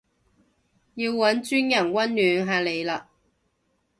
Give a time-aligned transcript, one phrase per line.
[0.95, 2.07] 要搵專人溫
[2.39, 3.03] 暖下你嘞